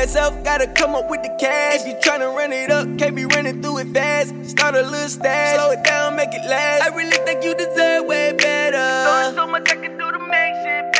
[0.00, 1.80] Itself, gotta come up with the cash.
[1.80, 4.32] If you tryna run it up, can't be running through it fast.
[4.48, 6.84] Start a little stash, slow it down, make it last.
[6.84, 9.34] I really think you deserve way better.
[9.34, 10.94] So much I can do to make shit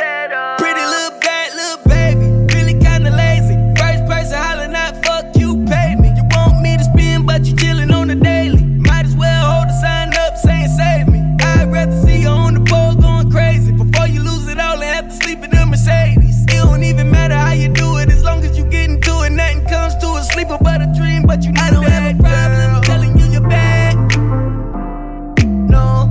[21.29, 23.93] but you I don't have a problem telling you you're bad.
[25.69, 26.09] No,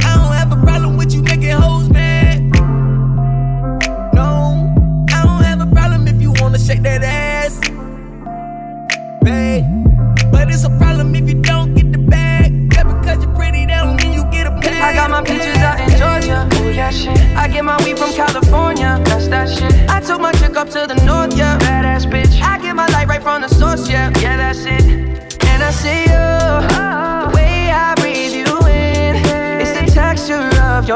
[0.00, 2.40] I don't have a problem with you making hoes mad.
[4.14, 4.64] No,
[5.12, 7.60] I don't have a problem if you wanna shake that ass,
[9.22, 9.66] babe.
[10.32, 12.70] But it's a problem if you don't get the bag.
[12.72, 14.82] Just because you're pretty, that don't mean you get a bag.
[14.82, 16.48] I got my peaches out in Georgia.
[16.52, 17.18] Oh yeah, shit.
[17.36, 18.98] I get my weed from California.
[19.04, 19.90] That's that shit.
[19.90, 21.58] I took my chick up to the north, yeah.
[21.58, 22.40] Badass bitch.
[22.40, 23.48] I get my light right from the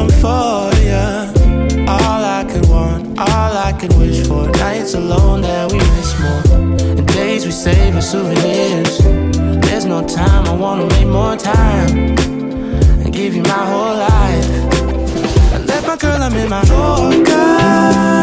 [0.00, 1.84] them for you.
[1.88, 4.48] All I could want, all I could wish for.
[4.48, 6.60] Nights alone that we miss more.
[6.98, 8.98] And days we save as souvenirs.
[9.64, 12.16] There's no time, I wanna make more time.
[13.02, 14.50] And give you my whole life.
[15.54, 18.19] I left my girl, I'm in my Yorker.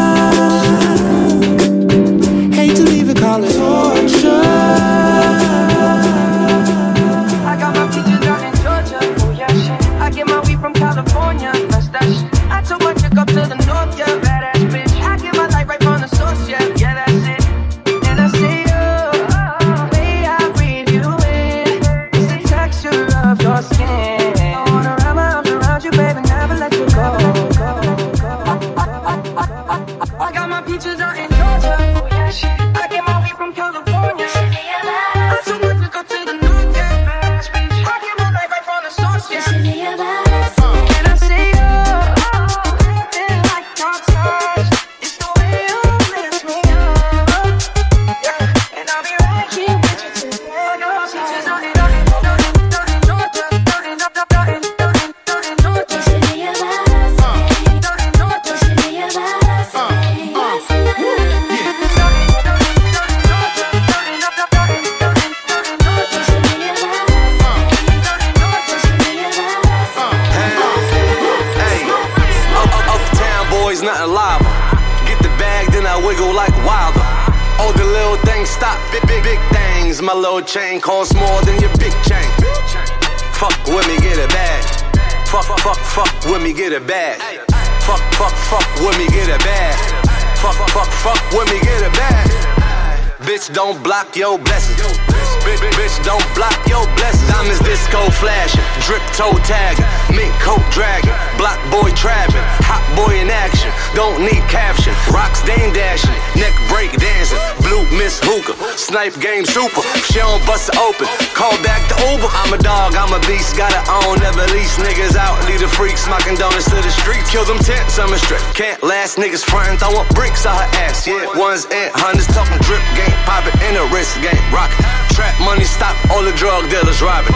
[93.38, 95.07] Bitch, don't block your blessings.
[95.48, 97.24] Bitch, bitch, don't block your blessings.
[97.32, 103.32] Diamonds disco flashing, drip toe tagging, mink coat dragging, block boy trapping, hot boy in
[103.32, 103.72] action.
[103.96, 104.92] Don't need caption.
[105.08, 109.80] Rocks dame dashing, neck break dancing, blue miss hookah, snipe game super.
[110.04, 112.28] She don't bust it open, call back the Uber.
[112.44, 115.40] I'm a dog, I'm a beast, gotta own, never lease niggas out.
[115.48, 117.24] Lead the freaks, smocking donuts to the street.
[117.24, 118.44] Kill them tents, I'm a strip.
[118.52, 121.08] Can't last niggas frontin', throwing bricks out her ass.
[121.08, 124.84] Yeah, ones and hundreds talking drip game, poppin' in a wrist game, rockin'.
[125.16, 127.34] Trap money stop all the drug dealers robbing.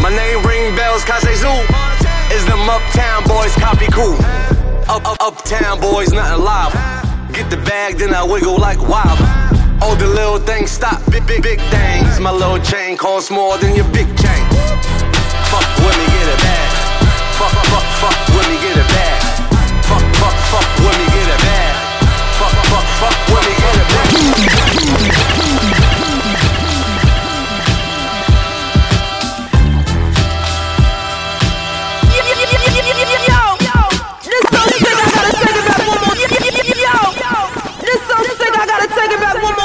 [0.00, 1.58] My name ring bells, Kase Zoo.
[2.32, 4.16] Is them uptown boys copy cool?
[4.88, 6.72] Up, up, uptown boys, nothing live.
[7.32, 9.18] Get the bag, then I wiggle like wild.
[9.82, 12.20] All the little things stop, big, big, big things.
[12.20, 14.44] My little chain costs more than your big chain.
[15.50, 16.70] Fuck with me, get it bag.
[17.38, 19.20] Fuck, fuck, fuck with me, get it bag.
[19.84, 21.74] Fuck, fuck, fuck with me, get it bag.
[22.38, 24.47] Fuck, fuck, fuck with me, get it bag.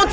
[0.03, 0.09] The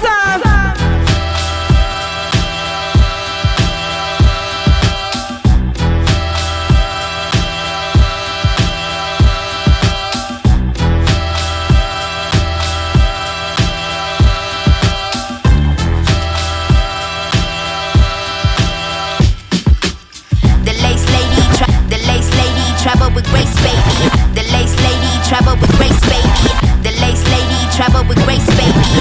[20.82, 21.42] lace lady,
[21.88, 24.06] the lace lady, travel with grace, baby.
[24.34, 26.50] The lace lady, travel with grace, baby.
[26.82, 28.99] The lace lady, travel with grace, baby.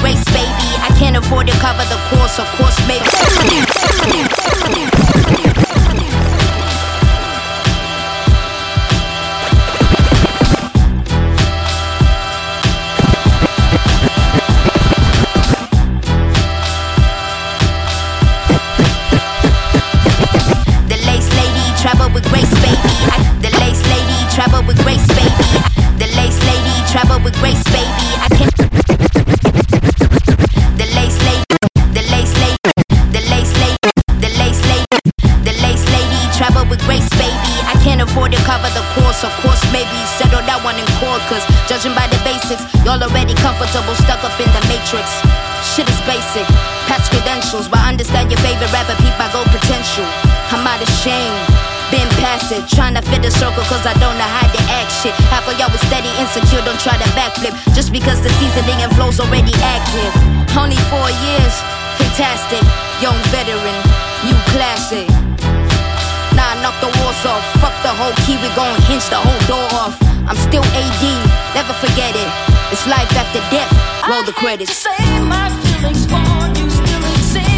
[0.00, 0.68] Grace, baby.
[0.80, 3.19] I can't afford to cover the course, of course, maybe.
[52.50, 54.90] Been past it, trying to fit the circle cause I don't know how to act
[55.02, 55.14] shit.
[55.30, 57.54] Half of y'all was steady, insecure, don't try to backflip.
[57.74, 60.10] Just because the seasoning and flow's already active.
[60.56, 61.54] Only four years,
[61.98, 62.62] fantastic.
[62.98, 63.76] Young veteran,
[64.26, 65.06] new classic.
[66.34, 67.44] Nah, knock the walls off.
[67.62, 69.94] Fuck the whole key, we gon' hinge the whole door off.
[70.26, 71.04] I'm still AD,
[71.54, 72.30] never forget it.
[72.72, 73.70] It's life after death,
[74.08, 74.74] roll the credits.
[74.74, 76.18] Say my feelings for
[76.58, 77.50] you still exist.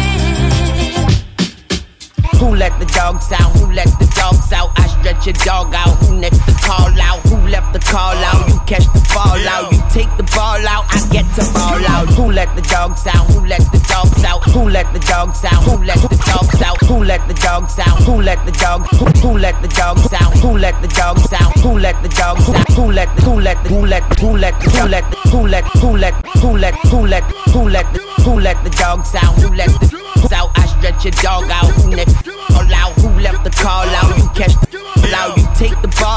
[2.39, 3.51] Who let the dogs out?
[3.57, 4.71] Who let the dogs out?
[4.75, 5.99] I Stretch your dog out.
[6.07, 7.19] Who next to call out?
[7.27, 8.47] Who left the call out?
[8.47, 9.73] You catch the ball out.
[9.73, 10.85] You take the ball out.
[10.87, 12.07] I get to ball out.
[12.15, 13.27] Who let the dogs out?
[13.35, 14.41] Who let the dogs out?
[14.55, 15.59] Who let the dogs out?
[15.67, 16.79] Who let the dogs out?
[16.87, 17.99] Who let the dogs out?
[18.07, 18.87] Who let the dog?
[19.19, 20.37] Who let the dogs out?
[20.39, 21.51] Who let the dogs out?
[21.59, 22.71] Who let the dogs out?
[22.71, 25.17] Who let the who let the who let the who let the who let the
[25.27, 27.85] who let who let who let who let who let
[28.23, 29.35] who let the dogs out?
[29.35, 30.49] Who let the out?
[30.55, 31.71] I stretch your dog out.
[31.83, 32.15] Who next?
[32.23, 32.93] Call out.
[33.01, 34.17] Who left the call out?
[34.17, 34.72] You catch the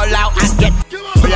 [0.07, 0.33] take out.
[0.37, 0.73] I get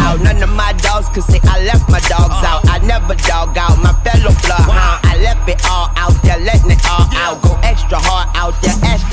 [0.00, 0.20] out.
[0.20, 2.50] None of my dogs could say I left my dogs uh.
[2.50, 2.68] out.
[2.68, 5.00] I never dog out my fellow bloodhound.
[5.04, 7.42] I left it all out there, letting it all out.
[7.42, 9.09] Go extra hard out there, ask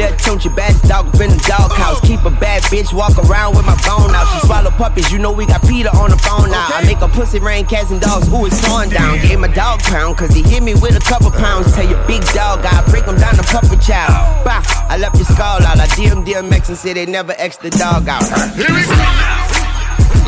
[0.00, 0.40] your dog about me.
[0.40, 2.00] Little Tunechi, bad dog in the doghouse.
[2.00, 4.26] Keep a bad bitch, walk around with my phone out.
[4.32, 6.66] She swallow puppies, you know we got Peter on the phone now.
[6.72, 9.20] I make a pussy rain, cats and dogs, ooh, it's torn down.
[9.20, 11.74] Gave my dog pound, cause he hit me with a couple pounds.
[11.74, 14.44] Tell your big dog, I break him down to puppy child.
[14.44, 15.78] Bah, I left your skull out.
[15.78, 18.24] I DM DMX and say they never X the dog out.
[18.56, 18.96] Here we go.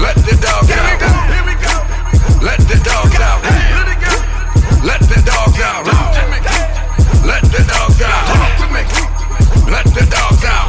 [0.01, 1.01] Let the dog Here we out.
[1.01, 1.11] go.
[1.33, 1.75] Here we go.
[2.45, 3.43] Let the dog out.
[3.43, 4.15] Let it go.
[4.85, 5.87] Let the dogs out.
[7.25, 9.22] Let the dogs out.
[9.73, 10.69] Let the dogs out.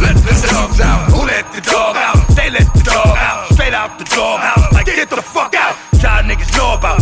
[0.00, 1.12] Let the dogs out.
[1.12, 2.16] Who let the dog out?
[2.34, 3.52] They let the dog out.
[3.52, 4.72] Straight out the dog house.
[4.72, 5.76] Like get the fuck out.
[6.00, 6.99] Child niggas know about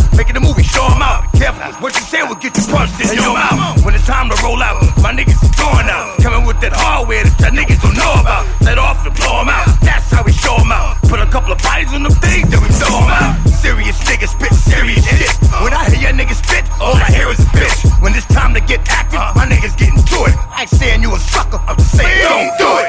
[18.49, 20.35] time to get active, my niggas getting to it.
[20.49, 22.88] I ain't saying you a sucker, I'm just saying don't do it.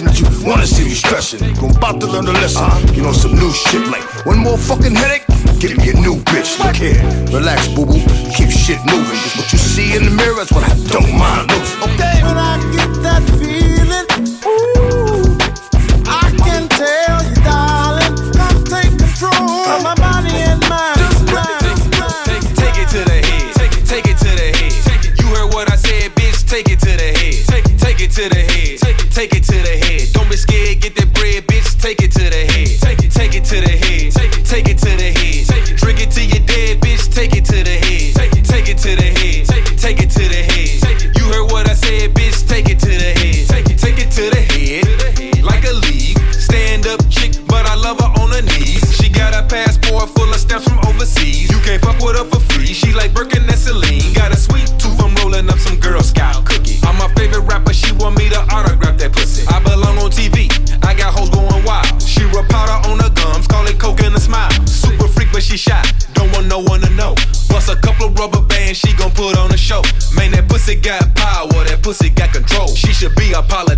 [0.00, 1.54] Impression that you wanna see me stressing.
[1.54, 2.94] Gon' about to learn a lesson.
[2.94, 5.31] You know, some new shit like one more fucking headache.
[47.08, 48.84] Chick, but I love her on her knees.
[48.96, 51.50] She got a passport full of stamps from overseas.
[51.50, 52.66] You can't fuck with her for free.
[52.66, 54.12] She like Birkin and Celine.
[54.12, 56.78] Got a sweet tooth from rolling up some Girl Scout cookie.
[56.82, 57.72] I'm my favorite rapper.
[57.72, 59.46] She want me to autograph that pussy.
[59.48, 60.52] I belong on TV.
[60.84, 62.02] I got hoes going wild.
[62.02, 64.50] She rub powder on her gums, call it coke and a smile.
[64.66, 65.82] Super freak, but she shy.
[66.12, 67.14] Don't want no one to know.
[67.48, 69.82] Bust a couple of rubber bands, she gon' put on a show.
[70.14, 72.68] Man, that pussy got power, that pussy got control.
[72.68, 73.71] She should be a politician,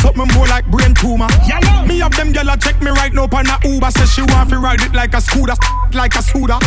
[0.00, 1.26] Something more like brain tumor.
[1.46, 1.86] Yellow.
[1.86, 3.90] Me of them gyal check me right now on a Uber.
[3.90, 5.54] Says she want to ride it like a scooter,
[5.92, 6.58] like a scooter.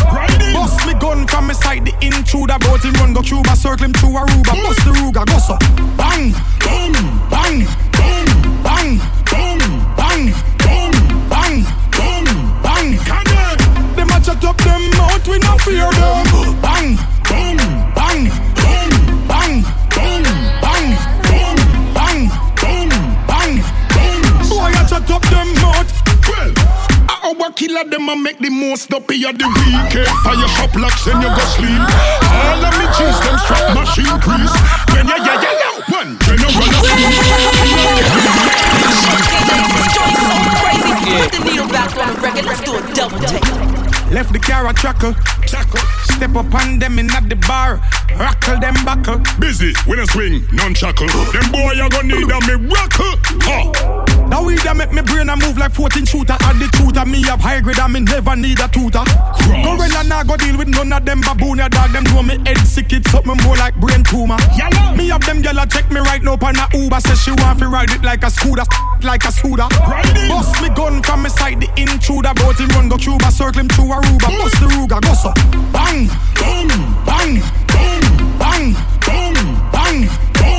[0.52, 2.58] Bust me gun from me side, the intruder.
[2.60, 4.52] Bout him run go Cuba, circle him through Aruba.
[4.52, 4.62] Mm.
[4.64, 5.24] Bust the Ruger.
[5.26, 5.56] go so.
[5.96, 6.92] Bang, boom,
[7.32, 7.64] bang,
[7.96, 8.26] boom,
[8.62, 8.98] bang,
[9.30, 9.60] boom,
[9.96, 10.24] bang,
[10.60, 10.92] boom,
[11.28, 11.64] bang,
[11.96, 12.26] boom,
[12.62, 12.88] bang.
[13.96, 15.26] Them a chat up them out.
[15.26, 16.11] we no fear them.
[28.72, 31.84] Most up of the weekend Fire shop locks and you go sleep
[32.24, 34.56] All of me cheese them strap machine crease
[34.96, 36.48] When you yeah yeah yeah one general
[41.04, 41.28] Yeah.
[41.28, 43.44] The needle back on the record, let's do a double take.
[44.10, 45.12] Left the car a chuckle,
[45.44, 45.80] chuckle.
[46.04, 47.78] Step up on them in at the bar,
[48.16, 49.20] rockle them buckle.
[49.38, 51.08] Busy when I swing, non chuckle.
[51.08, 53.18] Them boy you gonna need a miracle.
[53.44, 53.91] Huh.
[54.92, 56.36] Make me brain a move like 14 shooter.
[56.44, 59.00] Add the tutor, me have high grade and me never need a tutor.
[59.64, 61.92] Gorilla nah go deal with none of them baboon ya dog.
[61.92, 64.36] Them know me head sick, it's something more like brain tumor.
[64.52, 64.92] Yellow.
[64.94, 67.00] Me have them gyal check me right now on a Uber.
[67.00, 68.64] Say she want to ride it like a scooter,
[69.02, 69.64] like a scooter.
[70.28, 72.34] Bust me gun from me side, the intruder.
[72.36, 74.28] Bout him run go Cuba, circle him through Aruba.
[74.28, 74.38] Mm.
[74.44, 75.32] Bust the Ruger, go so
[75.72, 76.04] Bang,
[76.36, 76.68] bang,
[77.08, 78.04] bang, bang,
[78.36, 79.34] bang, bang,
[79.72, 80.04] bang,
[80.36, 80.51] bang,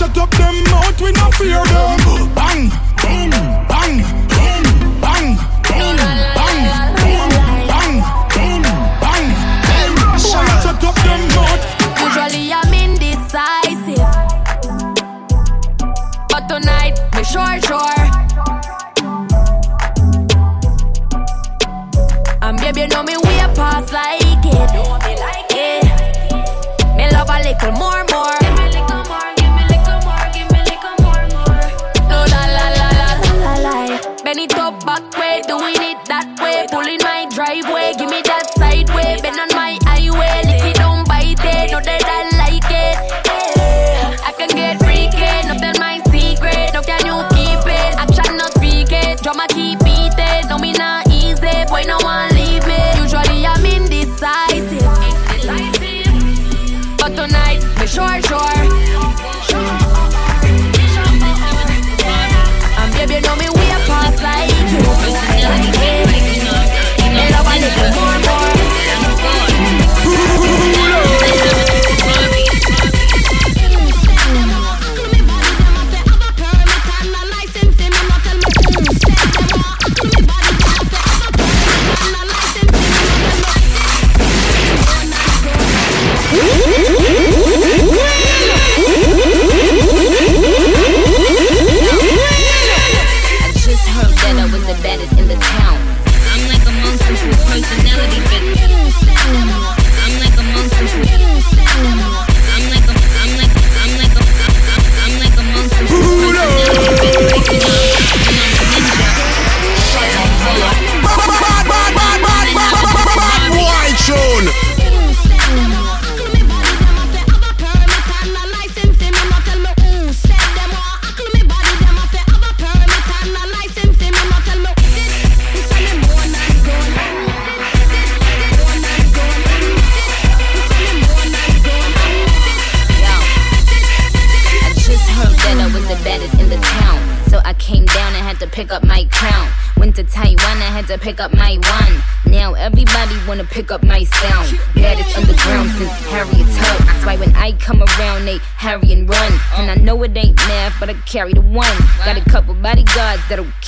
[0.00, 2.34] chat up them mouth, we no fear them.
[2.34, 2.70] Bang,
[3.02, 3.30] bang,
[3.68, 4.29] bang,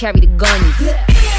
[0.03, 0.75] carry the guns.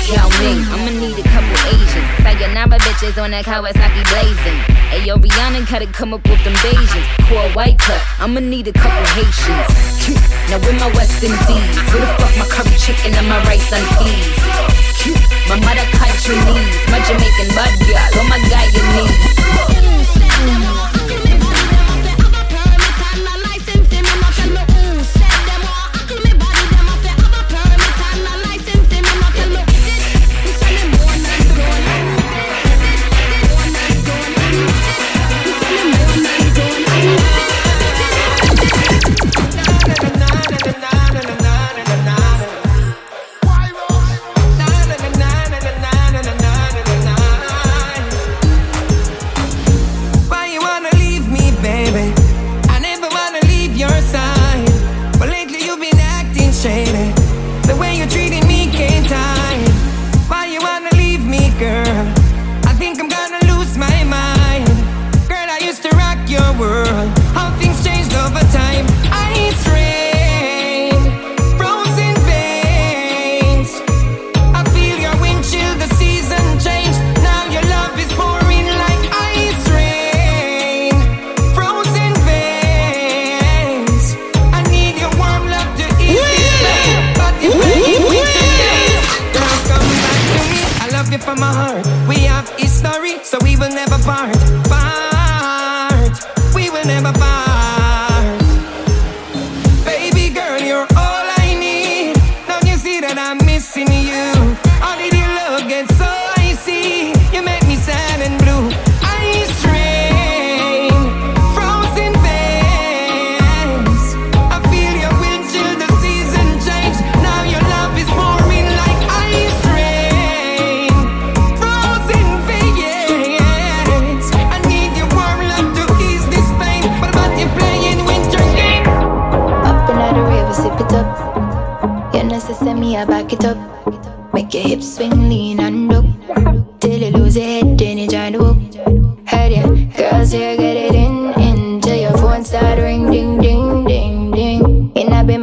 [0.07, 2.07] Yao Ming, I'ma need a couple Asians.
[2.23, 4.59] Sayonara bitches on that Kawasaki blazing.
[4.95, 7.03] Ayo, Rihanna gotta come up with them Bajans.
[7.27, 10.23] Pour a white cup, I'ma need a couple Haitians.
[10.49, 13.83] Now with my West Indies, where the fuck my curry chicken and my rice and
[13.99, 14.83] peas?
[15.49, 15.83] My mother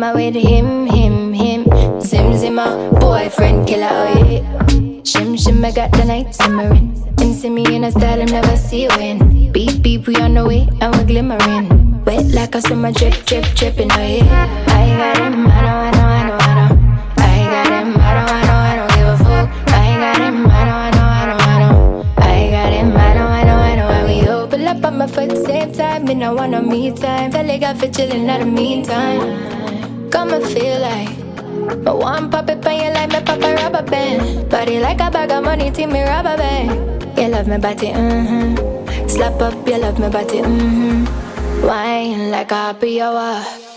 [0.03, 2.01] And I be my him, him, him.
[2.01, 4.41] Zim, zim, my boyfriend killer, oh yeah.
[5.05, 6.97] Shim, shim, I got the night simmering.
[7.21, 9.53] Him see me in a style, him never see in.
[9.53, 12.03] Beep, beep, we on the way, and we glimmering.
[12.07, 14.65] Wet like a summer drip, drip, dripping, oh yeah.
[14.69, 16.73] I got him, I know, I know, I know, I know.
[17.19, 19.69] I got him, I don't, I know, I don't give a fuck.
[19.69, 22.07] I got him, I know, I know, I know, I know.
[22.17, 23.89] I got him, I know, I know, I know.
[23.91, 26.07] And we open up on my foot same time.
[26.07, 27.33] Me no want no me time.
[27.33, 29.60] Feel like I fit chillin' at the meantime.
[30.31, 31.83] Come and feel like.
[31.83, 34.49] But one it on you like me pop a rubber band.
[34.49, 37.19] Body like a bag of money, team me rubber band.
[37.19, 39.09] You love me body, mm-hmm.
[39.09, 41.67] Slap up, you love me body, mm-hmm.
[41.67, 43.70] Wine like a happy hour.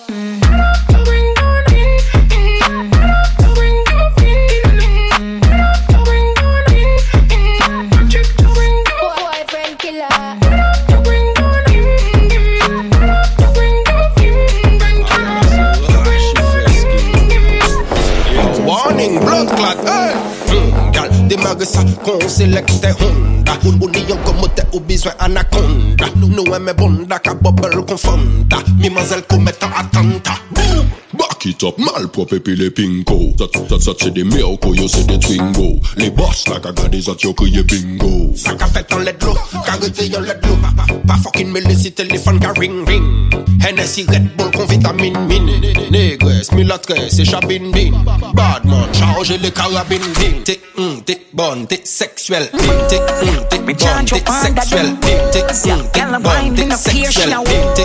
[21.64, 23.53] Démarre ça, qu'on sélecte Honda.
[23.66, 26.05] Ou lion comme t'es besoin anaconda.
[26.16, 30.39] Nous aimons bonda, ka bubble confonda Mimazelle commettant attentat
[31.44, 31.54] Boom!
[31.54, 35.06] Back it up, malpropre puis les pinko Ça, ça, ça c'est des miracles, yo c'est
[35.06, 35.80] des twingo.
[35.98, 38.32] Les boss la gaga des autres, yo crié bingo.
[38.36, 39.36] Ça qu'a fait en let l'eau,
[39.66, 40.58] carité en let l'eau
[41.08, 43.04] Pas fucking mêlé si téléphone qu'a ring ring.
[43.66, 45.52] Hennessy Red Bull con vitamine mine
[45.91, 47.91] Négresse, mulâtresse et chabine bin
[48.34, 50.44] Badman, chargez les carabines bin.
[50.44, 52.58] T'es, hum, t'es bonne, t'es sexuelle T'es,
[52.89, 57.38] t'es, hum, t'es bonne, t'es sexuelle T'es, t'es, hum, t'es bonne, t'es sexuelle
[57.76, 57.84] T'es,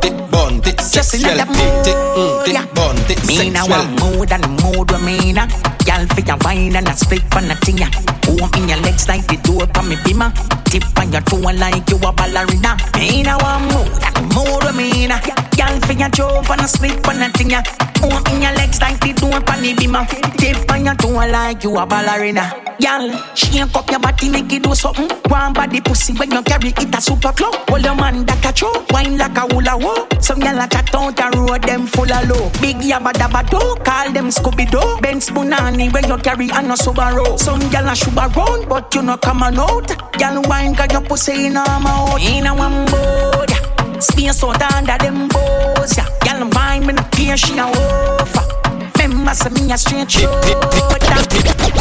[0.00, 0.18] t'es, hum,
[0.60, 1.44] t'es bonne, t'es sexuelle
[1.82, 5.32] T'es, t'es, hum, mm, t'es bonne, t'es Me now want more than mood with me
[5.32, 5.77] now.
[5.88, 7.80] Y'all for your wine and a split on a thing.
[7.80, 10.28] Home in your legs like the door for me bimmer.
[10.68, 12.76] Tip on your toe like you a ballerina.
[12.98, 15.18] Me now want more than mood with me now.
[15.56, 17.56] Y'all for your jump and a split on a thing.
[18.04, 20.04] Home in your legs like the door for me bimmer.
[20.36, 22.52] Tip on your toe like you a ballerina.
[22.80, 25.08] Y'all shake up your body make it do something.
[25.32, 27.54] One body pussy when you carry it a super club.
[27.70, 28.72] Hold your man that a throw.
[28.90, 30.22] Wine like a hula hoop.
[30.22, 32.50] Some y'all a chat out the road them full of low.
[32.60, 33.58] Big yabba dabba do.
[33.82, 35.00] Call them Scooby Doo.
[35.02, 35.30] Benz
[35.78, 37.38] When you carry and no Subaru.
[37.38, 39.88] Some y'all a shuba round but you no come on out.
[40.20, 42.20] Y'all wine got your pussy in a mouth.
[42.20, 43.50] In a one board.
[43.50, 43.98] yeah.
[44.00, 45.96] Space out under them bows.
[45.96, 46.08] yeah.
[46.26, 48.37] Y'all wine me no care she a offer.
[49.18, 50.30] Remember say me a straight shot.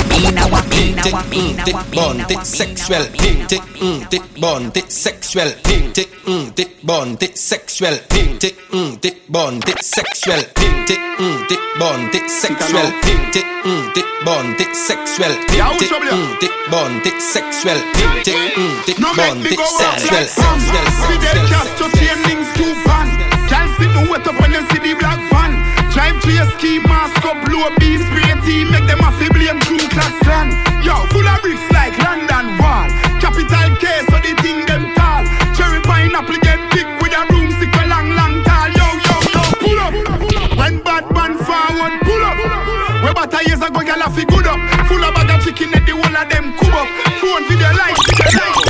[0.10, 2.44] Me now a me now a me now T'es a me bonne, now t'es a
[2.44, 3.12] sexuelle
[3.48, 9.14] T'es, hum, t'es bonne, t'es sexuelle T'es, hum, t'es bonne, t'es sexuelle T'es, hum, t'es
[9.30, 10.66] bonne, t'es sexuelle T'es,
[11.20, 12.92] hum, t'es bonne, t'es sexuelle
[13.32, 17.82] T'es, hum, t'es bonne, t'es sexuelle T'es, hum, t'es bonne, t'es sexuelle
[18.24, 20.60] T'es, hum, t'es No make bonne, me t'es go out sexuelle like some
[21.06, 23.08] Fidel Castro chain links too pan
[23.48, 25.37] Can't sit no wet up when you see the black van Drive
[26.22, 30.14] to your ski mask up, blow beast spray team Make them a blame Ku Klux
[30.24, 32.88] Klan Yo, full of bricks like London Wall.
[33.20, 35.26] Capital K, so the thing them tall.
[35.52, 38.70] Cherry pineapple get big with a broomstick a long, long tall.
[38.72, 39.94] Yo, yo, yo, pull up.
[40.56, 42.40] When bad man forward, pull up.
[43.04, 44.60] We better years ago, gyal a fi good up.
[44.88, 46.88] Full of bag of chicken and the whole of them cub up.
[47.20, 47.44] Phone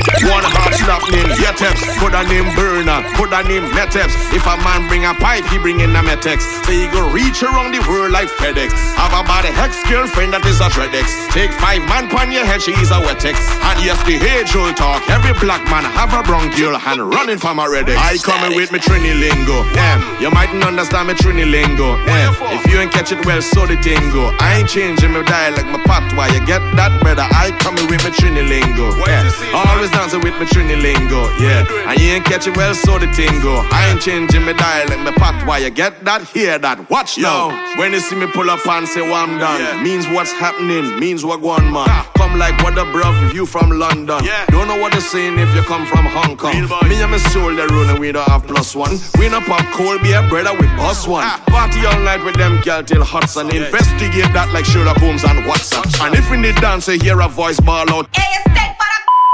[0.08, 4.16] One heart snap name Yeteps, put a name burner, put a name Meteps.
[4.32, 6.48] If a man bring a pipe, he bring in a Metex.
[6.64, 8.72] So he go reach around the world like FedEx.
[8.96, 11.12] Have a body hex girlfriend that is a Dreadex.
[11.36, 13.36] Take five man pon your head, she is a Wetex.
[13.68, 15.04] And yes, the age old talk.
[15.12, 18.00] Every black man have a bronchial and running from a Redex.
[18.00, 19.68] I coming with me Trini lingo.
[19.76, 22.00] Yeah, you mightn't understand me Trini lingo.
[22.08, 24.32] Yeah, if you ain't catch it well, so the tingo.
[24.40, 26.32] I ain't changing my dialect, my patois.
[26.32, 27.28] You get that, better.
[27.28, 28.96] I coming with me Trini lingo.
[29.04, 31.26] Yeah, always dancing with me Trini lingo.
[31.42, 33.66] Yeah, and you ain't catching well, so the thing go.
[33.72, 35.48] I ain't changing my dialect, my path.
[35.48, 36.22] Why you get that?
[36.30, 36.88] Hear that?
[36.90, 37.50] Watch now.
[37.78, 41.26] When you see me pull up and say, well, I'm done, means what's happening, means
[41.26, 41.88] what going man.
[42.16, 44.24] Come like what the bruv if you from London.
[44.24, 44.46] Yeah.
[44.48, 46.54] Don't know what they're saying if you come from Hong Kong.
[46.88, 48.94] Me and my soul, they rolling, we don't have plus one.
[49.18, 51.24] We no pop cold beer, brother, with bus one.
[51.26, 51.42] Ah.
[51.48, 53.50] Party all night with them girl till Hudson.
[53.50, 55.82] Investigate that like Sherlock Holmes and Watson.
[56.02, 58.08] And if we need dance, you hear a voice ball out.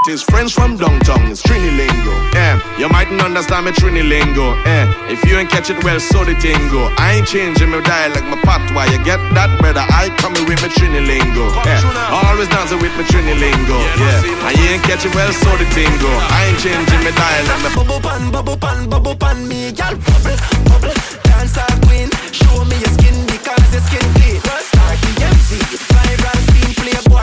[0.06, 2.12] His friends from downtown, it's Trini lingo.
[2.36, 4.52] Yeah, you mightn't understand me Trini lingo.
[4.68, 6.92] Yeah, if you ain't catch it well, so the tingo.
[7.00, 8.92] I ain't changing my dialect, my patois.
[8.92, 9.80] You get that, brother?
[9.80, 11.48] I coming with my Trini lingo.
[11.64, 13.80] Yeah, eh, always dancing with my Trini lingo.
[13.96, 16.12] Yeah, and you ain't catch it well, so the tingo.
[16.36, 17.64] I ain't changing my dialect.
[17.64, 19.96] My Bubble pan, bubble pan, bubble pan me, girl.
[20.04, 20.36] Bubble,
[20.68, 22.12] bubble, dance a queen.
[22.36, 24.44] Show me your skin because your skin clean.
[24.44, 25.64] First start the MC,
[25.96, 26.43] vibrant